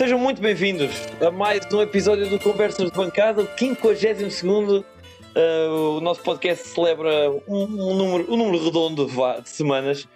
[0.00, 4.82] Sejam muito bem-vindos a mais um episódio do Conversas de Bancada, o 52 uh,
[5.98, 10.08] o nosso podcast celebra um, um, número, um número redondo de semanas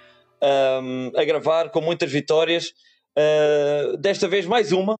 [0.83, 2.73] um, a gravar, com muitas vitórias.
[3.15, 4.97] Uh, desta vez mais uma.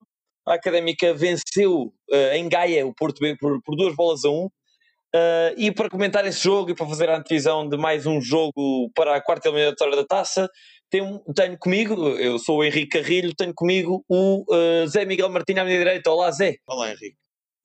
[0.47, 4.51] A Académica venceu uh, em Gaia o Porto B por, por duas bolas a um.
[5.15, 8.91] Uh, e para comentar esse jogo e para fazer a antevisão de mais um jogo
[8.95, 10.51] para a quarta eliminatória da taça,
[10.95, 15.59] tenho, tenho comigo, eu sou o Henrique Carrilho, tenho comigo o uh, Zé Miguel Martins
[15.59, 16.09] à minha direita.
[16.09, 16.59] Olá, Zé.
[16.69, 17.17] Olá, Henrique.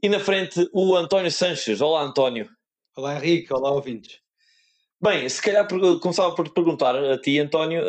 [0.01, 1.79] E na frente o António Sanches.
[1.79, 2.49] Olá, António.
[2.97, 3.53] Olá, Henrique.
[3.53, 4.19] Olá, ouvintes.
[4.99, 5.67] Bem, se calhar
[6.01, 7.83] começava por te perguntar a ti, António,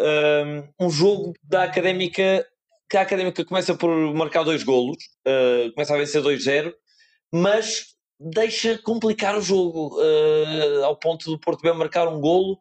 [0.78, 2.46] um jogo da Académica,
[2.88, 6.72] que a Académica começa por marcar dois golos, uh, começa a vencer 2-0,
[7.32, 12.60] mas deixa complicar o jogo, uh, ao ponto do Porto B marcar um golo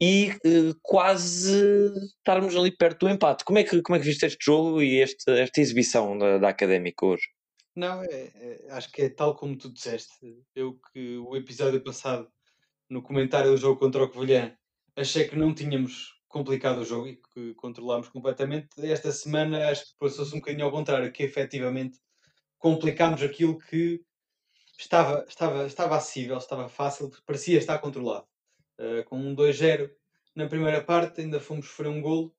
[0.00, 3.44] e uh, quase estarmos ali perto do empate.
[3.44, 6.48] Como é que, como é que viste este jogo e este, esta exibição da, da
[6.48, 7.26] Académica hoje?
[7.74, 10.14] Não, é, é, acho que é tal como tu disseste.
[10.54, 12.28] Eu que o episódio passado,
[12.88, 14.56] no comentário do jogo contra o Covilhã,
[14.96, 18.68] achei que não tínhamos complicado o jogo e que controlámos completamente.
[18.78, 21.98] Esta semana acho que passou-se um bocadinho ao contrário, que efetivamente
[22.58, 24.00] complicámos aquilo que
[24.78, 28.26] estava, estava, estava acessível, estava fácil, parecia estar controlado.
[28.78, 29.90] Uh, com um 2-0
[30.36, 32.32] na primeira parte, ainda fomos sofrer um golo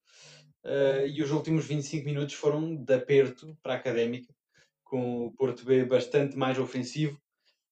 [0.64, 4.34] uh, e os últimos 25 minutos foram de aperto para a Académica
[4.84, 7.20] com o Porto B bastante mais ofensivo.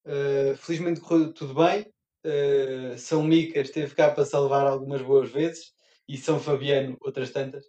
[0.05, 1.85] Uh, felizmente correu tudo bem.
[2.97, 5.71] São Micas esteve cá para salvar algumas boas vezes
[6.09, 7.63] e São Fabiano outras tantas.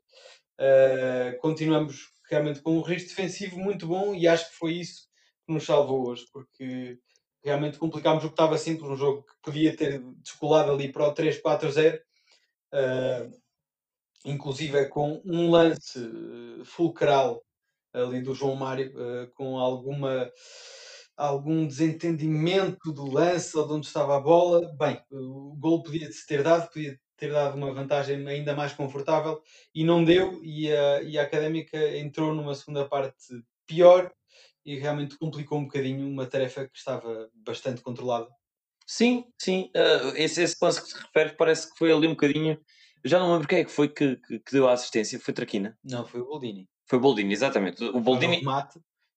[1.40, 5.08] Continuamos realmente com um risco defensivo muito bom e acho que foi isso
[5.46, 6.98] que nos salvou hoje, porque
[7.44, 11.14] realmente complicámos o que estava simples, um jogo que podia ter descolado ali para o
[11.14, 12.00] 3-4-0.
[12.72, 13.30] Uh,
[14.24, 15.98] inclusive é com um lance
[16.64, 17.42] fulcral
[17.92, 20.30] ali do João Mário, uh, com alguma
[21.16, 24.72] algum desentendimento do lance ou de onde estava a bola.
[24.78, 29.42] Bem, o gol podia-se ter dado, podia ter dado uma vantagem ainda mais confortável
[29.74, 30.40] e não deu.
[30.44, 34.12] E a, e a Académica entrou numa segunda parte pior
[34.68, 38.28] e realmente complicou um bocadinho uma tarefa que estava bastante controlada.
[38.86, 39.70] Sim, sim.
[39.74, 42.60] Uh, esse, esse lance que se refere parece que foi ali um bocadinho.
[43.02, 45.18] Já não lembro quem é que foi que, que, que deu a assistência.
[45.18, 45.74] Foi Traquina?
[45.82, 46.68] Não, foi o Boldini.
[46.86, 47.82] Foi o Boldini, exatamente.
[47.82, 48.42] O Boldini,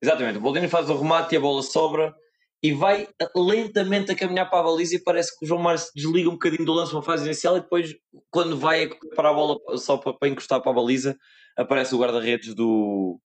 [0.02, 2.16] exatamente, o Boldini faz o remate e a bola sobra
[2.64, 5.92] e vai lentamente a caminhar para a baliza e parece que o João Mário se
[5.94, 7.94] desliga um bocadinho do lance uma fase inicial e depois,
[8.30, 11.18] quando vai para a bola só para, para encostar para a baliza,
[11.58, 13.20] aparece o guarda-redes do,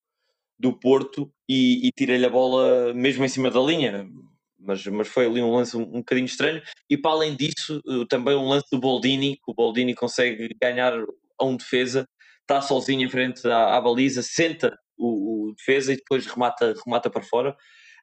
[0.58, 4.08] do Porto e, e tira-lhe a bola mesmo em cima da linha.
[4.58, 6.62] Mas, mas foi ali um lance um, um bocadinho estranho.
[6.90, 10.92] E para além disso, eh, também um lance do Boldini, que o Boldini consegue ganhar
[11.38, 12.06] a um defesa
[12.46, 17.10] está sozinho em frente à, à baliza, senta o, o, defesa e depois remata, remata
[17.10, 17.56] para fora.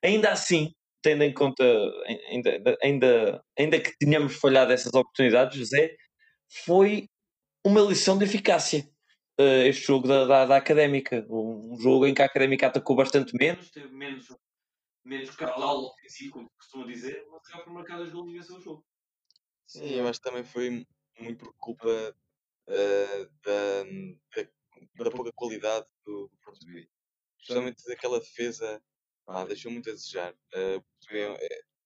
[0.03, 0.71] Ainda assim,
[1.01, 1.63] tendo em conta,
[2.29, 5.95] ainda, ainda, ainda que tenhamos falhado essas oportunidades, José,
[6.65, 7.07] foi
[7.65, 8.85] uma lição de eficácia.
[9.39, 13.35] Uh, este jogo da, da, da, Académica, um jogo em que a Académica atacou bastante
[13.35, 14.27] menos, teve menos,
[15.03, 18.61] menos caudal ofensivo, como costuma dizer, mas acabou por marcar as gols e venceu o
[18.61, 18.85] jogo.
[19.65, 20.85] Sim, mas também foi
[21.19, 23.83] muito por culpa uh, da,
[24.35, 26.87] da, da, pouca qualidade do, do português.
[27.39, 28.79] Especialmente daquela defesa,
[29.25, 30.31] ah, deixou muito a desejar.
[30.53, 30.83] Uh,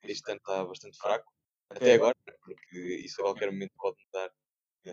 [0.04, 1.32] este ano está bastante fraco,
[1.70, 4.30] até agora, porque isso a qualquer momento pode mudar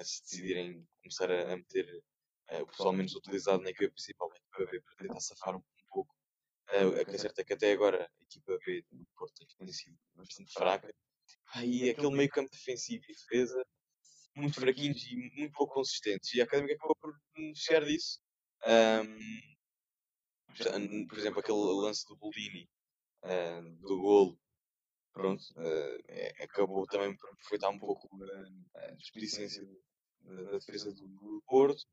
[0.04, 2.02] se decidirem começar a meter
[2.50, 5.86] uh, o pessoal menos utilizado na equipa principalmente para, ver, para tentar safar um, um
[5.88, 6.14] pouco.
[6.70, 9.72] Uh, a que é certo é que até agora a equipa B do Porto tem
[9.72, 10.94] sido bastante fraca.
[11.54, 13.64] Ah, e aquele meio campo defensivo e defesa
[14.36, 16.34] muito fraquinhos e muito pouco consistentes.
[16.34, 18.20] E a Académica acabou por beneficiar disso.
[18.66, 19.46] Um,
[21.06, 22.68] por exemplo, aquele lance do Boldini,
[23.24, 24.38] uh, do golo,
[25.12, 28.08] pronto, uh, é, acabou também por aproveitar um pouco
[28.74, 29.66] a desplicência
[30.22, 31.84] da defesa do, do Porto.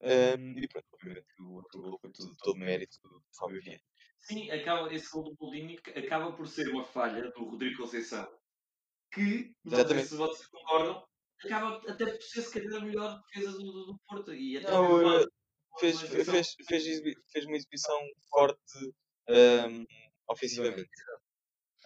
[0.00, 3.82] Um, e pronto, obviamente o outro gol foi tudo, todo mérito do Fábio Vieira.
[4.20, 8.28] Sim, acaba, esse gol do Boldini acaba por ser uma falha do Rodrigo Conceição
[9.12, 11.06] que, sei se vocês concordam,
[11.44, 14.34] acaba até por ser se calhar a melhor defesa do, do, Porto.
[14.34, 15.26] E até não,
[15.78, 17.02] fez, fez, fez, fez,
[17.32, 17.98] fez uma exibição
[18.30, 18.94] forte
[19.28, 19.86] um,
[20.28, 20.90] ofensivamente.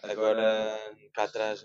[0.01, 0.77] Agora
[1.13, 1.63] cá atrás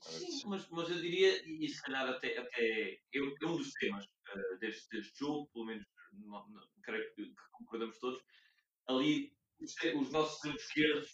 [0.00, 4.58] Sim, mas, mas eu diria, e se calhar até, até é, um dos temas uh,
[4.58, 8.22] deste, deste jogo, pelo menos não, não, creio que, que, concordamos todos,
[8.88, 11.10] ali os, os nossos esquerdos,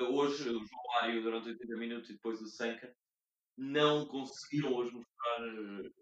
[0.00, 2.94] hoje o João Mário durante 80 minutos e depois o Sanca,
[3.56, 5.92] não conseguiram hoje mostrar.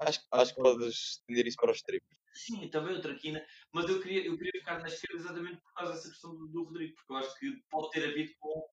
[0.00, 2.18] Acho, acho que podes estender isso para os triplos.
[2.34, 5.92] Sim, também o Traquina, mas eu queria, eu queria ficar na esquerda exatamente por causa
[5.92, 8.66] dessa questão do, do Rodrigo, porque eu acho que pode ter havido com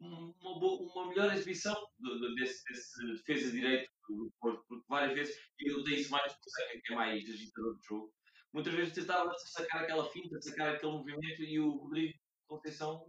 [0.00, 5.14] uma, boa, uma melhor exibição de, de, desse, desse defesa direito do Porto, porque várias
[5.14, 8.12] vezes, e eu dei isso mais que é mais agitador do jogo,
[8.52, 13.06] muitas vezes tentava sacar aquela finta, sacar aquele movimento e o Rodrigo Conceição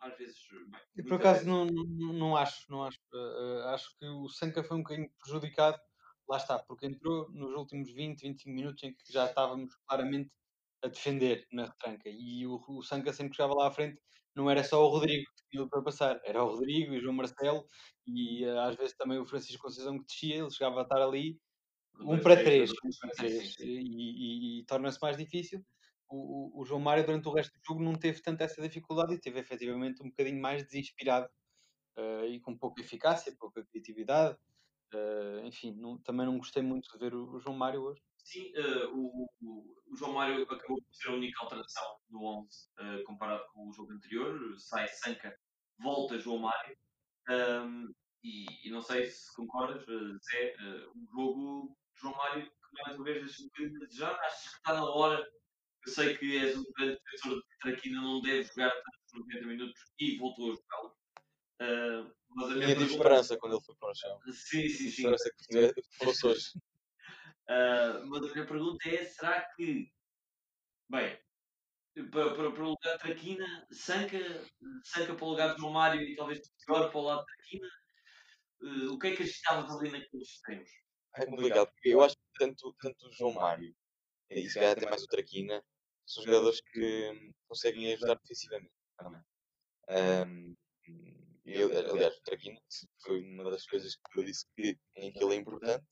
[0.00, 0.36] às vezes.
[0.50, 2.98] Bem, e por acaso não, não, não acho, não acho.
[3.12, 5.78] Uh, acho que o Sanca foi um bocadinho prejudicado,
[6.28, 10.30] lá está, porque entrou nos últimos 20, 25 minutos em que já estávamos claramente
[10.82, 14.00] a defender na retranca e o, o Sanca sempre que chegava lá à frente
[14.34, 17.14] não era só o Rodrigo que tinha para passar, era o Rodrigo e o João
[17.14, 17.66] Marcelo
[18.06, 21.38] e uh, às vezes também o Francisco Conceição que descia, ele chegava a estar ali
[22.00, 25.64] um para três, um para três e, e, e torna-se mais difícil
[26.10, 29.20] o, o, João Mário durante o resto do jogo não teve tanta essa dificuldade e
[29.20, 31.28] teve efetivamente um bocadinho mais desinspirado
[31.98, 34.36] uh, e com pouca eficácia, pouca criatividade.
[34.94, 38.00] Uh, enfim, não, também não gostei muito de ver o, o João Mário hoje.
[38.28, 43.42] Sim, uh, o, o, João Mário acabou por ser a única alteração no 11 comparado
[43.54, 44.38] com o jogo anterior.
[44.58, 45.34] Sai Sanca,
[45.78, 46.76] volta João Mário.
[47.30, 47.90] Um,
[48.22, 50.56] e, e, não sei se concordas, Zé,
[50.94, 54.14] um jogo de João Mário que mais uma vez deixa um bocadinho a desejar.
[54.20, 55.26] Acho que está na hora
[55.86, 59.80] eu sei que és um grande defensor de Traquina, não deve jogar tantos 90 minutos
[59.98, 60.98] e voltou a jogá-lo.
[61.60, 62.92] Uh, mas a minha pergunta...
[62.92, 64.20] esperança quando ele foi para o chão.
[64.26, 64.86] Sim, sim, sim.
[64.88, 66.52] Esperança que fosse hoje.
[67.48, 69.90] Uh, mas a minha pergunta é: será que,
[70.88, 71.18] bem,
[72.10, 74.18] para, para, para o lugar de Traquina, Sanca,
[74.84, 77.68] Sanca para o lugar de João Mário e talvez pior para o lado de Traquina,
[78.62, 80.70] uh, o que é que agitavas ali naqueles extremos?
[81.16, 83.74] É complicado, porque eu acho que tanto, tanto o João Mário
[84.30, 85.64] e se calhar até mais o Traquina,
[86.06, 89.22] são jogadores que conseguem ajudar defensivamente também.
[89.90, 90.54] Um,
[91.44, 92.60] eu, aliás, o Traquina
[93.02, 95.84] foi uma das coisas que eu disse que, em que ele é importante.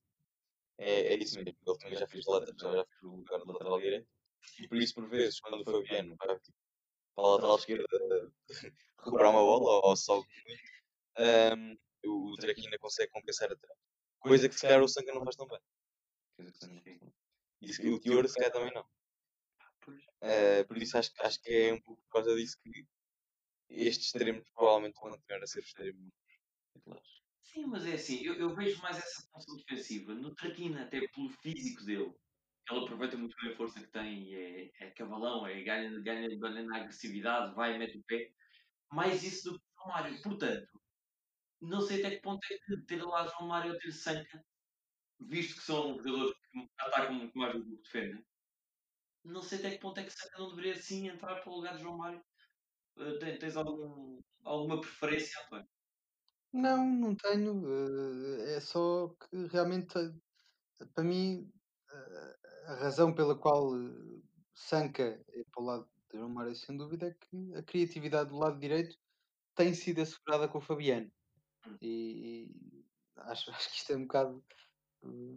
[0.78, 3.81] É, é isso mesmo, ele também já fez, lateral, já fez o lugar de lateral
[3.81, 4.08] direito.
[4.61, 6.58] E por isso, por vezes, quando o Fabiano vai tipo,
[7.14, 7.87] para a lateral esquerda
[8.99, 10.76] recuperar uma bola ou só muito,
[11.19, 13.78] um, o Traquina consegue compensar atrás.
[14.19, 15.61] Coisa que se calhar o Sanca não faz tão bem.
[17.61, 18.87] E o teor, se calhar, também não.
[20.23, 22.87] Uh, por isso, acho, acho que é um pouco por causa disso que
[23.69, 26.12] estes extremos provavelmente vão continuar a ser os extremos
[26.73, 27.25] titulares.
[27.52, 31.31] Sim, mas é assim, eu, eu, vejo mais essa função defensiva no Traquina, até pelo
[31.43, 32.12] físico dele.
[32.70, 36.62] Ele aproveita muito bem a força que tem é, é cavalão, é, ganha, ganha, ganha
[36.64, 38.31] na agressividade, vai mete o pé.
[38.93, 40.22] Mais isso do que o Mário.
[40.22, 40.69] Portanto,
[41.60, 44.44] não sei até que ponto é que ter lá João Mário ou ter Sanca
[45.20, 48.25] visto que são jogadores que atacam muito mais do que defendem,
[49.25, 51.76] não sei até que ponto é que Saka não deveria sim entrar para o lugar
[51.76, 52.22] de João Mário.
[52.96, 55.69] Uh, tens algum, alguma preferência, António?
[56.56, 57.52] Não, não tenho.
[57.62, 59.92] Uh, é só que realmente,
[60.94, 61.52] para mim,
[62.66, 63.72] a razão pela qual
[64.54, 68.38] Sanca é para o lado de João Mário, sem dúvida, é que a criatividade do
[68.38, 68.96] lado direito
[69.54, 71.12] tem sido assegurada com o Fabiano.
[71.66, 71.76] Hum.
[71.82, 72.84] E, e
[73.16, 74.44] acho, acho que isto é um bocado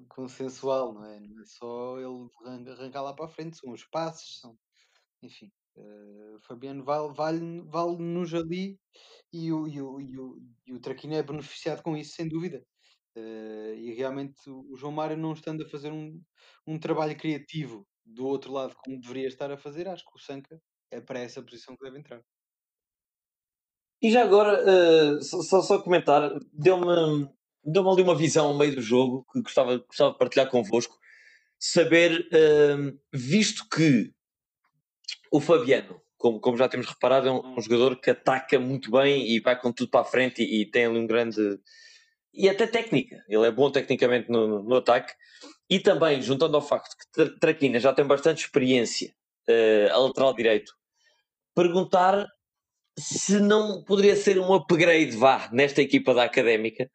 [0.07, 1.19] consensual, não é?
[1.19, 4.57] Não é só ele arrancar lá para a frente, são os passos, são,
[5.21, 5.51] enfim.
[5.80, 8.78] Uh, Fabiano vale, vale, vale-nos ali
[9.31, 10.38] e o, e, o, e, o,
[10.68, 12.64] e o Traquina é beneficiado com isso, sem dúvida.
[13.16, 16.21] Uh, e realmente o João Mário não estando a fazer um,
[16.68, 20.59] um trabalho criativo do outro lado como deveria estar a fazer, acho que o Sanca
[20.92, 22.21] é para essa posição que deve entrar.
[24.02, 27.30] E já agora, uh, só, só comentar, deu-me
[27.64, 30.98] deu-me ali uma visão ao meio do jogo que gostava, gostava de partilhar convosco.
[31.59, 34.14] Saber, uh, visto que
[35.31, 39.30] o Fabiano, como, como já temos reparado, é um, um, jogador que ataca muito bem
[39.30, 41.39] e vai com tudo para a frente e, e, tem ali um grande.
[42.33, 43.18] e até técnica.
[43.28, 45.13] Ele é bom tecnicamente no, no, no ataque.
[45.69, 49.13] E também, juntando ao facto que Traquina já tem bastante experiência
[49.49, 50.73] uh, a lateral direito,
[51.56, 52.28] perguntar
[52.97, 56.89] se não poderia ser um upgrade, vá, nesta equipa da Académica,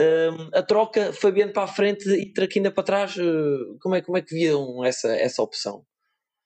[0.00, 4.18] um, a troca Fabiano para a frente e Traquina para trás, uh, como, é, como
[4.18, 5.84] é que viam essa, essa opção?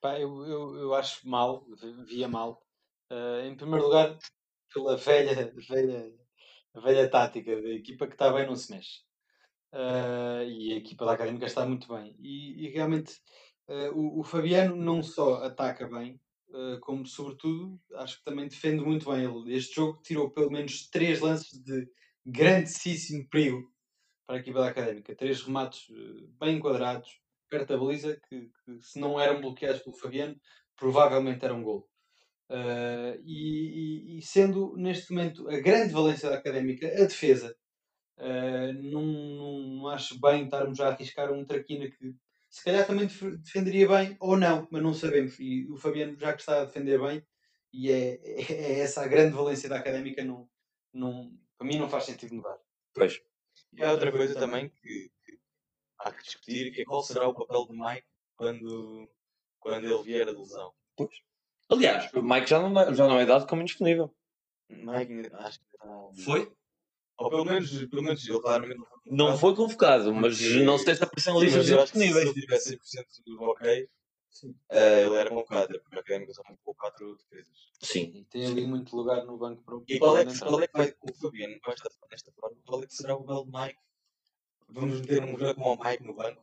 [0.01, 1.65] Pá, eu, eu, eu acho mal,
[2.05, 2.61] via mal.
[3.11, 4.17] Uh, em primeiro lugar,
[4.73, 6.13] pela velha, velha,
[6.75, 9.01] velha tática da equipa que está bem não se mexe.
[9.73, 12.15] Uh, e a equipa da Académica está muito bem.
[12.19, 13.19] E, e realmente
[13.93, 16.19] o, o, Fabiano não só ataca bem,
[16.81, 19.25] como sobretudo acho que também defende muito bem.
[19.25, 21.87] Ele, este jogo tirou pelo menos três lances de
[22.25, 23.71] grandíssimo perigo
[24.29, 25.15] para a equipa da Académica.
[25.15, 29.95] Três remates eh, bem enquadrados, perto da baliza, que, que, se não eram bloqueados pelo
[29.95, 30.35] Fabiano,
[30.75, 31.87] provavelmente era um gol.
[32.49, 37.55] Uh, e, e, sendo neste momento a grande valência da Académica a defesa,
[38.17, 42.15] uh, não, não, acho bem estarmos a arriscar um traquina que
[42.49, 43.07] se calhar também
[43.43, 45.39] defenderia bem ou não, mas não sabemos.
[45.39, 47.23] E o Fabiano, já que está a defender bem,
[47.71, 48.19] e é,
[48.51, 50.49] é, essa a grande valência da académica, não,
[50.93, 52.57] não, para mim não faz sentido mudar.
[52.93, 53.21] Pois.
[53.73, 55.11] E há outra coisa também que
[55.99, 59.09] há que discutir, que é qual será o papel de Mike quando,
[59.59, 60.73] quando ele vier a lesão.
[60.95, 61.11] Pois.
[61.69, 64.13] Aliás, o Mike já não, já não é dado como indisponível.
[64.69, 66.23] Mike, acho que está...
[66.23, 66.51] Foi?
[67.17, 70.63] Ou pelo menos, pelo menos ele claramente não foi convocado, mas porque...
[70.63, 72.29] não se apareceu na lista disponíveis.
[72.29, 72.81] Se ele tivesse 100%
[73.39, 77.57] ok, uh, ele era convocado, porque a Académica só com 4 defesas.
[77.81, 78.11] Sim.
[78.15, 80.67] E tem ali muito lugar no banco para o E qual é que, qual é
[80.67, 83.79] que vai, o Fabiano, com esta, nesta forma, qual é que será o belo Mike?
[84.71, 86.41] Vamos meter um jogo com o Mike no banco?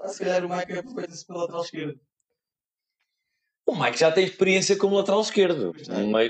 [0.00, 2.00] Ah, se calhar o Mike aproveita-se pela lateral esquerda.
[3.66, 5.72] O Mike já tem experiência como lateral esquerdo.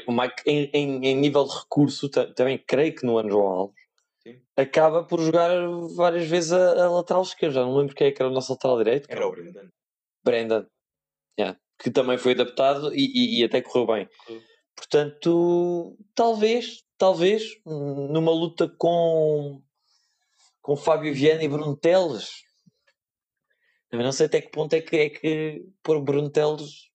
[0.07, 3.77] O Mike, em, em, em nível de recurso, também creio que no ano João Alves,
[4.23, 4.41] Sim.
[4.57, 5.51] acaba por jogar
[5.95, 7.57] várias vezes a, a lateral esquerda.
[7.57, 9.07] Já não lembro quem é que era o nosso lateral direito.
[9.11, 9.69] Era o Brendan.
[10.25, 10.67] Brendan.
[11.39, 11.61] Yeah.
[11.79, 14.09] Que também foi adaptado e, e, e até correu bem.
[14.75, 19.63] Portanto, talvez, talvez, numa luta com,
[20.67, 22.43] com Fábio Viana e Bruno Teles,
[23.89, 26.91] também não sei até que ponto é que é que pôr Bruno Teles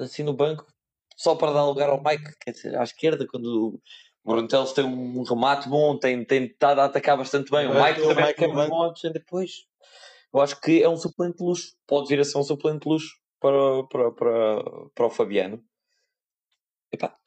[0.00, 0.66] assim no banco,
[1.16, 3.80] só para dar lugar ao Mike, quer dizer, à esquerda, quando
[4.24, 7.68] o Brontelos tem um remate bom, tem, tem estado a atacar bastante bem.
[7.68, 9.50] O Mike também Mike é muito bom depois.
[10.34, 11.76] Eu acho que é um suplente de luxo.
[11.86, 14.64] Pode vir a ser um suplente de luxo para, para, para,
[14.94, 15.62] para o Fabiano.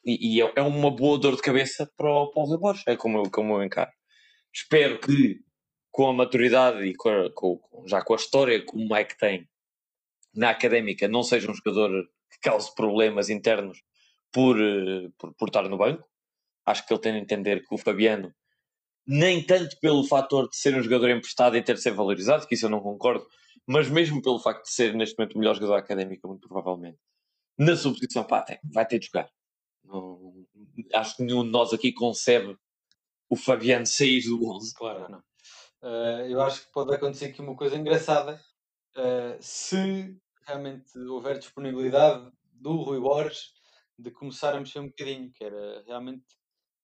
[0.04, 2.82] e, e é, é uma boa dor de cabeça para o, para o Borges.
[2.86, 3.90] É como eu, como eu encaro.
[4.52, 5.40] Espero que
[5.96, 9.48] com a maturidade e com, a, com, já com a história que o Mike tem
[10.34, 11.90] na académica não seja um jogador
[12.30, 13.82] que cause problemas internos
[14.30, 16.06] por, eh, por, por estar no banco.
[16.66, 18.30] Acho que ele tem de entender que o Fabiano,
[19.06, 22.56] nem tanto pelo fator de ser um jogador emprestado e ter de ser valorizado, que
[22.56, 23.26] isso eu não concordo,
[23.66, 26.98] mas mesmo pelo facto de ser neste momento o melhor jogador académico, muito provavelmente,
[27.56, 29.30] na sua posição, pá, tem, vai ter de jogar.
[29.82, 30.46] Não,
[30.92, 32.54] acho que nenhum de nós aqui concebe
[33.30, 34.74] o Fabiano sair do 11.
[34.74, 35.22] Claro, não.
[35.86, 38.42] Uh, eu acho que pode acontecer aqui uma coisa engraçada.
[38.96, 43.52] Uh, se realmente houver disponibilidade do Rui Borges
[43.96, 46.24] de começar a mexer um bocadinho, que era realmente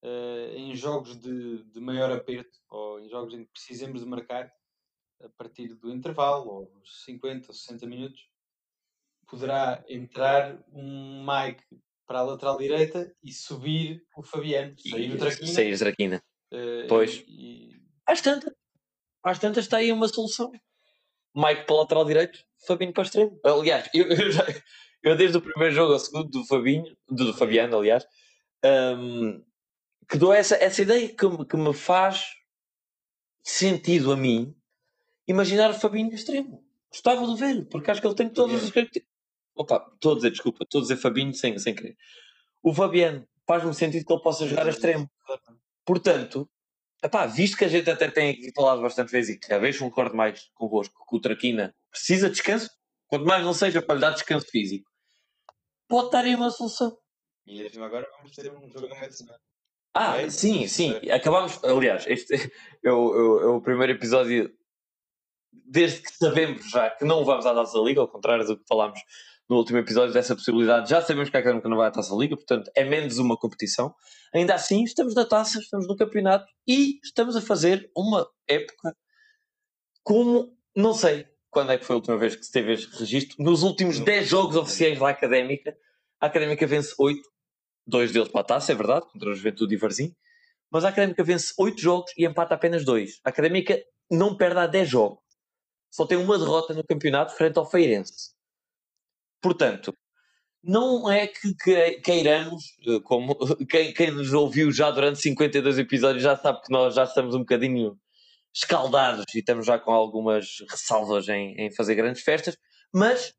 [0.04, 4.52] uh, em jogos de, de maior aperto ou em jogos em que precisemos de marcar
[5.20, 8.28] a partir do intervalo, ou uns 50 ou 60 minutos,
[9.26, 11.64] poderá entrar um Mike
[12.06, 15.52] para a lateral direita e subir o Fabiano, sair o Traquina.
[15.52, 16.22] Sair o Traquina.
[16.52, 17.24] Uh, pois.
[17.26, 17.82] E, e...
[18.06, 18.61] Às tantas.
[19.22, 20.50] Às tantas está aí uma solução.
[21.34, 23.38] Mike para o lateral direito, Fabinho para extremo.
[23.44, 24.44] Aliás, eu, eu, já,
[25.02, 28.04] eu, desde o primeiro jogo ao segundo do Fabinho, do, do Fabiano, aliás,
[28.64, 29.42] um,
[30.08, 32.26] que dou essa, essa ideia que, me, que me faz
[33.42, 34.54] sentido a mim
[35.26, 36.62] imaginar o Fabinho extremo.
[36.90, 39.10] Gostava de ver, porque acho que ele tem todas as características.
[39.54, 41.96] Opa, estou a dizer, desculpa, estou a dizer Fabinho sem, sem querer.
[42.62, 45.10] O Fabiano faz-me sentido que ele possa jogar a extremo.
[45.84, 46.48] Portanto,
[47.04, 49.76] Epá, visto que a gente até tem aqui falado bastante vezes e que cada vez
[49.78, 52.70] concordo mais convosco que o Traquina precisa de descanso,
[53.08, 54.88] quanto mais não seja para lhe dar descanso físico,
[55.88, 56.96] pode estar aí uma solução.
[57.44, 59.40] E agora vamos ter um jogo a semana.
[59.94, 60.94] Ah, é sim, sim.
[61.10, 61.62] Acabamos.
[61.64, 62.34] Aliás, este
[62.84, 64.50] é o, é o primeiro episódio
[65.52, 69.00] desde que sabemos já que não vamos à da Liga, ao contrário do que falámos
[69.52, 70.88] no último episódio dessa possibilidade.
[70.88, 73.94] Já sabemos que a Académica não vai à Taça Liga, portanto é menos uma competição.
[74.34, 78.96] Ainda assim, estamos na taça, estamos no campeonato e estamos a fazer uma época
[80.02, 83.36] como não sei quando é que foi a última vez que se teve este registro.
[83.38, 85.76] Nos últimos 10 jogos oficiais da Académica,
[86.18, 87.20] a Académica vence 8,
[87.86, 90.16] dois deles para a taça, é verdade, contra o Juventude e Varzim,
[90.70, 93.20] mas a Académica vence 8 jogos e empata apenas 2.
[93.22, 93.78] A Académica
[94.10, 95.18] não perde há 10 jogos.
[95.90, 98.32] Só tem uma derrota no campeonato frente ao Feirense.
[99.42, 99.92] Portanto,
[100.62, 101.54] não é que
[102.02, 103.36] queiramos, eh, como
[103.68, 107.40] quem, quem nos ouviu já durante 52 episódios já sabe que nós já estamos um
[107.40, 107.98] bocadinho
[108.54, 112.56] escaldados e estamos já com algumas ressalvas em, em fazer grandes festas,
[112.94, 113.34] mas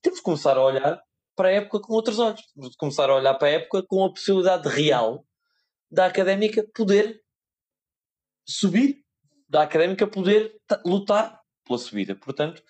[0.00, 1.02] temos de começar a olhar
[1.36, 2.40] para a época com outros olhos.
[2.54, 5.26] Temos de começar a olhar para a época com a possibilidade real
[5.90, 7.20] da académica poder
[8.46, 9.04] subir,
[9.48, 10.54] da académica poder
[10.84, 12.14] lutar pela subida.
[12.14, 12.62] Portanto,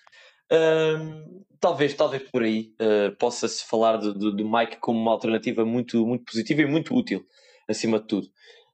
[0.51, 6.25] hum, talvez, talvez por aí uh, possa-se falar do, Mike como uma alternativa muito, muito
[6.25, 7.25] positiva e muito útil,
[7.69, 8.27] acima de tudo.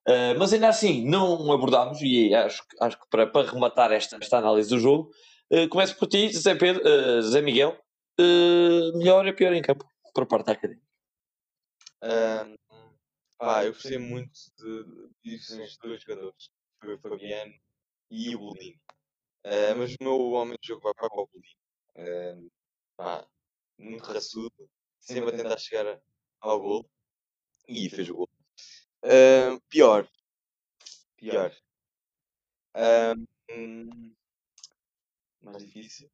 [0.08, 4.40] Uh, mas ainda assim, não abordámos, e acho, acho que para, para rematar esta, esta
[4.40, 5.12] análise do jogo,
[5.54, 7.80] uh, começo por ti, Zé, Pedro, uh, Zé Miguel,
[8.96, 10.82] melhor e pior em campo, por parte da academia.
[13.40, 14.84] ah, eu gostei muito de,
[15.24, 16.50] de, de dois jogadores,
[16.82, 17.54] foi o Fabiano
[18.10, 18.82] e o Boldini.
[19.78, 21.59] mas o meu homem de jogo vai para o Boldini
[21.96, 22.52] Uh,
[22.96, 23.28] pá,
[23.78, 24.70] muito raçudo,
[25.00, 26.02] sempre a tentar chegar
[26.40, 26.90] ao gol
[27.68, 28.30] e fez o gol.
[29.04, 30.08] Uh, pior,
[31.16, 31.56] pior.
[32.76, 34.16] Um,
[35.42, 36.10] mais difícil,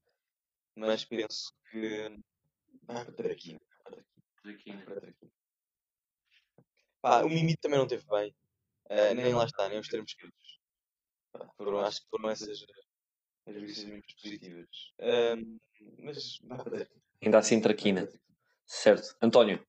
[0.76, 2.20] mas penso que
[2.84, 3.60] vai para Traquina.
[4.42, 4.86] Traquina.
[7.02, 8.36] Pá, o Mimi também não teve bem.
[8.86, 10.60] Uh, nem lá está, nem os termos escritos.
[11.58, 12.66] Foram, acho que foram essas
[13.48, 14.94] as lições positivas.
[15.00, 15.60] Um,
[16.00, 17.04] mas vai para Traquina.
[17.22, 18.10] Ainda assim, Traquina.
[18.66, 19.16] Certo.
[19.22, 19.66] António.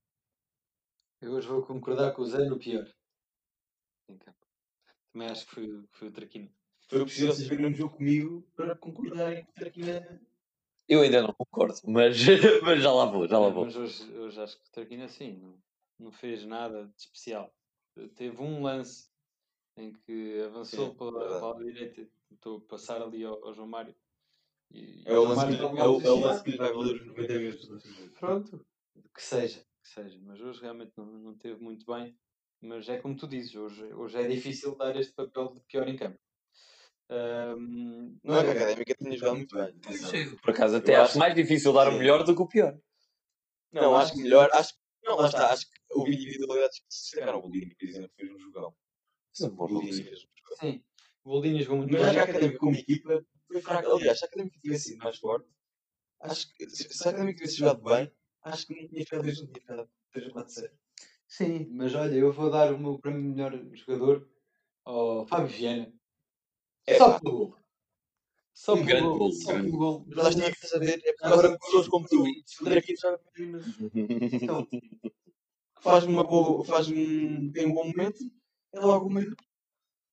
[1.21, 2.87] Eu hoje vou concordar com o Zé no pior.
[5.12, 6.50] Também acho que foi, foi o Traquina.
[6.88, 10.21] Foi preciso vocês verem um jogo comigo para concordarem que o Traquina.
[10.88, 12.16] Eu ainda não concordo, mas,
[12.62, 13.64] mas já lá vou, já lá vou.
[13.64, 15.59] Mas hoje, hoje acho que o Traquina sim, não,
[15.99, 17.52] não fez nada de especial.
[18.14, 19.11] Teve um lance
[19.76, 23.95] em que avançou sim, pela, pela direita, tentou passar ali ao, ao João Mário.
[24.71, 27.35] E, é, o lance, é, o, é o lance que lhe vai valer os 90
[27.35, 27.68] minutos.
[28.18, 28.66] Pronto,
[29.14, 30.18] que seja, que seja.
[30.23, 32.16] Mas hoje realmente não, não teve muito bem.
[32.61, 35.97] Mas é como tu dizes, hoje, hoje é difícil dar este papel de pior em
[35.97, 36.18] campo.
[37.09, 40.37] Um, não é que a académica tinha jogado muito bem.
[40.42, 42.76] Por acaso, até acho, acho mais difícil dar o melhor do que o pior.
[43.73, 44.50] Não, não acho que melhor.
[44.52, 45.52] Acho, não, lá está.
[45.52, 47.38] Acho que houve individualidades que se destacaram.
[47.38, 48.75] O Boldini, por exemplo, fez um jogão.
[50.59, 50.83] Sim,
[51.26, 52.02] o o jogou muito bem.
[52.02, 53.92] Mas a académica, como equipa, foi fraca.
[53.92, 55.49] Aliás, se a académica tivesse sido mais forte,
[56.21, 59.47] acho que se a académica tivesse jogado bem, acho que não tinha ficado 2 não
[59.47, 60.73] tinha ficado 3 ou 4 0.
[61.28, 64.28] Sim, mas olha, eu vou dar o meu prémio melhor jogador
[64.85, 65.92] ao Fábio Viana.
[66.87, 67.56] É, só pelo gol.
[68.54, 69.33] Só um pelo gol.
[69.33, 70.06] Só pelo gol.
[70.06, 72.25] Mas tinha que saber, é por causa de pessoas como tu.
[72.47, 73.18] Se puder aqui já
[74.33, 74.66] então,
[75.80, 78.18] faz uma boa, faz um, tem um bom momento,
[78.73, 79.11] é logo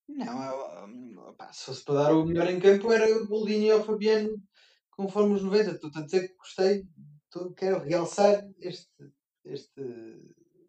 [0.08, 3.84] Não, pá, se fosse para dar o melhor em campo era o Boldini e o
[3.84, 4.42] Fabiano
[4.92, 5.72] conforme os 90.
[5.72, 6.84] Estou a dizer que gostei,
[7.32, 8.90] tô, quero realçar este,
[9.46, 9.82] este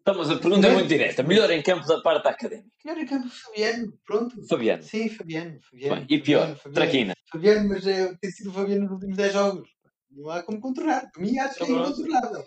[0.07, 1.23] então, mas a pergunta é muito direta.
[1.23, 2.69] Melhor em campo da parte académica?
[2.85, 3.93] Melhor em campo, Fabiano.
[4.05, 4.47] Pronto.
[4.47, 4.83] Fabiano.
[4.83, 5.59] Sim, Fabiano.
[5.59, 5.95] Fabiano.
[5.95, 7.13] Bem, e pior, Fabiano, Traquina.
[7.31, 9.67] Fabiano, mas é, tem sido Fabiano nos últimos 10 jogos.
[10.11, 11.09] Não há como contornar.
[11.11, 12.45] Para mim, acho que é incontornável.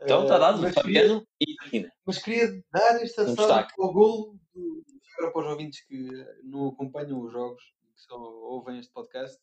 [0.00, 1.92] Então está dado, uh, Fabiano queria, e Traquina.
[2.06, 4.84] Mas queria dar esta um sorte ao golo do,
[5.18, 6.08] agora para os ouvintes que
[6.42, 7.62] não acompanham os jogos,
[7.94, 9.38] que só ouvem este podcast.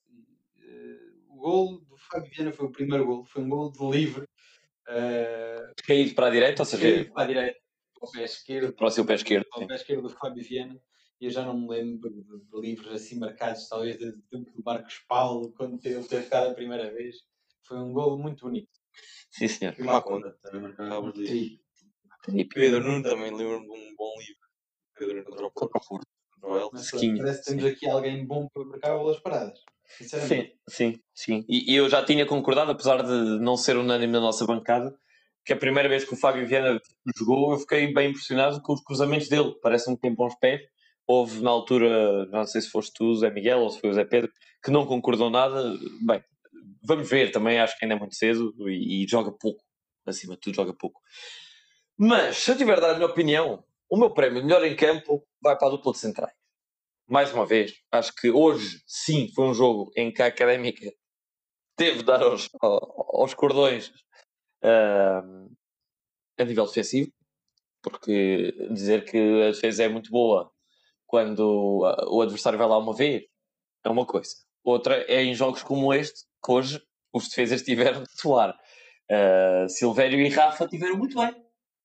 [0.58, 3.26] Uh, o golo do Fábio Viana foi o primeiro golo.
[3.26, 4.28] Foi um golo de livre
[4.92, 7.60] Uh, caído para a direita, ou seja, caído para a direita,
[7.94, 10.82] para o pé esquerdo, próximo pé esquerdo, para o pé esquerdo do Fábio Viana.
[11.20, 14.64] E eu já não me lembro de, de livros assim marcados, talvez do tempo do
[14.64, 17.18] Marcos Paulo, quando ele teve ficado a primeira vez.
[17.64, 18.72] Foi um golo muito bonito.
[19.30, 19.76] Sim, senhor.
[19.78, 21.60] E uma conta também marcava livros.
[22.54, 24.51] Pedro Nuno também lembro-me de um bom livro.
[25.08, 26.08] Pedro contra o Porto.
[27.18, 29.60] Parece que temos aqui alguém bom para marcar bolas paradas.
[29.86, 31.46] Sim, sim, sim.
[31.48, 34.96] E, e, eu já tinha concordado, apesar de não ser unânime na nossa bancada,
[35.46, 36.80] que a primeira vez que o Fábio Viana
[37.18, 39.54] jogou, eu fiquei bem impressionado com os cruzamentos dele.
[39.62, 40.62] Parece-me que tem bons pés.
[41.06, 44.06] Houve na altura, não sei se foste tu, Zé Miguel, ou se foi o Zé
[44.06, 44.32] Pedro,
[44.64, 45.76] que não concordou nada.
[46.06, 46.24] Bem,
[46.84, 49.64] vamos ver, também acho que ainda é muito cedo e, e joga pouco.
[50.06, 51.02] Acima de tudo, joga pouco.
[51.98, 55.24] Mas, se eu tiver a dar a minha opinião, o meu prémio melhor em campo
[55.42, 56.34] vai para a dupla de centrais
[57.12, 60.90] mais uma vez, acho que hoje sim foi um jogo em que a académica
[61.76, 63.90] teve de dar aos, aos cordões
[64.64, 65.52] uh,
[66.40, 67.12] a nível defensivo,
[67.82, 70.50] porque dizer que a defesa é muito boa
[71.06, 73.24] quando o adversário vai lá uma vez
[73.84, 74.32] é uma coisa.
[74.64, 78.58] Outra é em jogos como este, que hoje os defesas tiveram de atuar.
[79.12, 81.36] Uh, Silvério e Rafa tiveram muito bem.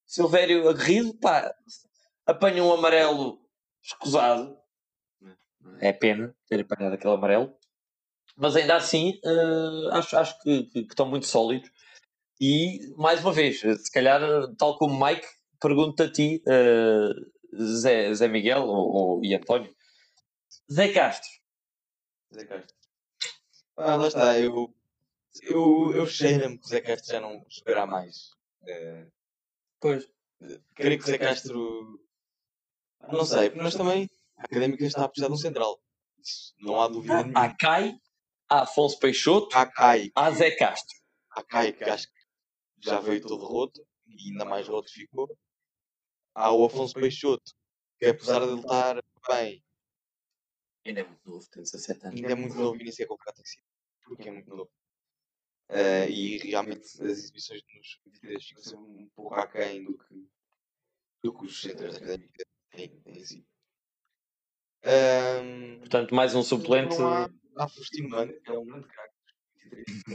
[0.07, 1.53] Silvério aguerrido, pá,
[2.27, 3.41] apanha um amarelo
[3.83, 4.59] escusado,
[5.81, 7.57] é pena ter apanhado aquele amarelo.
[8.37, 11.71] Mas ainda assim, uh, acho, acho que, que, que, estão muito sólidos.
[12.39, 14.21] E, mais uma vez, se calhar,
[14.59, 15.27] tal como Mike,
[15.59, 19.75] pergunto a ti, uh, Zé, Zé Miguel ou, ou, e António.
[20.71, 21.31] Zé Castro.
[22.35, 22.77] Zé Castro.
[23.79, 24.75] Ah, lá está, eu,
[25.43, 28.33] eu, eu cheiro-me que o Zé Castro já não jogará mais.
[28.63, 29.11] Uh,
[29.81, 30.07] pois.
[30.75, 32.06] Creio que o Zé Castro.
[33.13, 35.81] Não sei, porque nós também a Académica está a precisar de um central.
[36.19, 37.41] Isso não há dúvida nenhuma.
[37.41, 37.95] Há Cai,
[38.49, 40.11] há Afonso Peixoto, há Cai.
[40.15, 40.97] Há Zé Castro.
[41.31, 42.17] Há Cai, que acho que
[42.81, 45.29] já veio todo roto e ainda mais roto ficou.
[46.35, 47.53] Há o Afonso Peixoto,
[47.99, 49.63] que apesar de ele estar bem.
[50.85, 52.21] Ainda é muito novo, tem 17 anos.
[52.21, 53.59] Ainda é muito novo e nem sequer contrato em si.
[54.05, 54.71] Porque é muito novo.
[55.69, 60.29] Uh, e realmente as exibições nos 23 ficam um pouco aquém do que,
[61.25, 62.47] do que os centros da académica
[62.85, 63.47] em si.
[64.85, 66.97] Um, Portanto, mais um suplente.
[66.97, 67.29] Há,
[68.09, 69.15] Manda, que é um grande craque,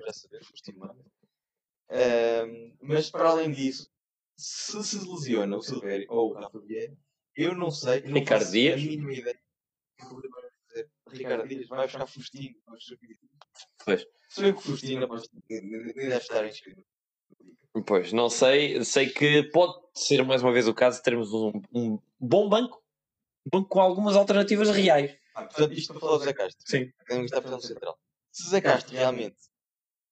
[0.06, 1.06] já sabemos, estimado.
[1.89, 3.91] Um, mas para além disso,
[4.38, 6.95] se se lesiona o Silvério ou o Rafa Vieira,
[7.36, 8.02] eu não sei.
[8.02, 8.76] Não Ricardo Dias.
[8.76, 9.39] A mínima ideia.
[11.10, 12.56] Ricardo Dias vai buscar Fustino.
[13.84, 14.06] Pois.
[14.30, 15.08] Se bem que o Fustino
[15.50, 16.86] nem deve estar inscrito.
[17.86, 18.84] Pois, não sei.
[18.84, 22.84] Sei que pode ser mais uma vez o caso de termos um, um bom banco.
[23.46, 25.17] Um banco com algumas alternativas reais.
[25.34, 26.63] Ah, portanto, isto para falar do Zé Castro.
[26.67, 26.91] Sim.
[27.24, 28.00] Estar para o central.
[28.32, 29.38] Se Zé Castro realmente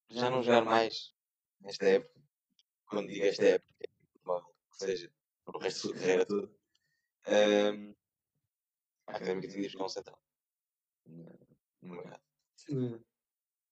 [0.10, 1.14] já não jogar mais
[1.62, 2.20] nesta época,
[2.86, 3.88] quando digo esta época, é
[4.24, 5.12] provável que seja
[5.46, 6.48] para o resto da sua carreira toda,
[7.28, 7.96] um,
[9.08, 10.22] a Académica tem de buscar um central.
[11.82, 12.22] No mercado.
[12.70, 13.00] Não,